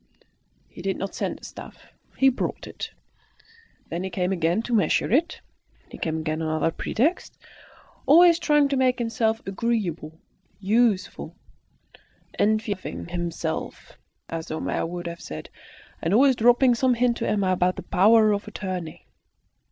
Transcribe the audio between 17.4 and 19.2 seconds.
about the power of attorney.